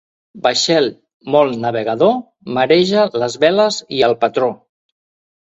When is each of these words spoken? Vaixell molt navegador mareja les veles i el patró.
Vaixell 0.45 0.87
molt 1.35 1.59
navegador 1.65 2.15
mareja 2.57 3.05
les 3.25 3.39
veles 3.45 3.79
i 3.99 4.03
el 4.09 4.17
patró. 4.25 4.49